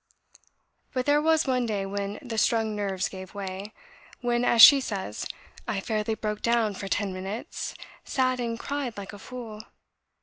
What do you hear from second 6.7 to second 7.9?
for ten minutes;